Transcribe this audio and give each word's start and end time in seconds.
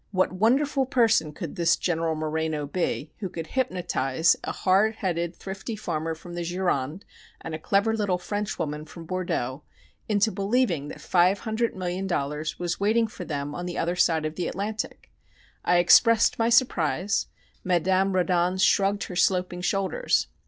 What 0.09 0.31
wonderful 0.31 0.87
person 0.87 1.31
could 1.31 1.55
this 1.57 1.75
General 1.75 2.15
Moreno 2.15 2.65
be, 2.65 3.11
who 3.19 3.29
could 3.29 3.45
hypnotize 3.45 4.35
a 4.43 4.51
hard 4.51 4.95
headed, 4.95 5.35
thrifty 5.35 5.75
farmer 5.75 6.15
from 6.15 6.33
the 6.33 6.41
Gironde 6.41 7.03
and 7.39 7.53
a 7.53 7.59
clever 7.59 7.95
little 7.95 8.17
French 8.17 8.57
woman 8.57 8.85
from 8.85 9.05
Bordeaux 9.05 9.61
into 10.09 10.31
believing 10.31 10.87
that 10.87 11.01
five 11.01 11.41
hundred 11.41 11.75
million 11.75 12.07
dollars 12.07 12.57
was 12.57 12.79
waiting 12.79 13.05
for 13.05 13.25
them 13.25 13.53
on 13.53 13.67
the 13.67 13.77
other 13.77 13.95
side 13.95 14.25
of 14.25 14.33
the 14.33 14.47
Atlantic! 14.47 15.11
I 15.63 15.77
expressed 15.77 16.39
my 16.39 16.49
surprise. 16.49 17.27
Madame 17.63 18.13
Reddon 18.13 18.57
shrugged 18.57 19.03
her 19.03 19.15
sloping 19.15 19.61
shoulders. 19.61 20.29